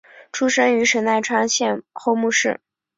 [0.31, 2.59] 出身于神奈川县厚木市。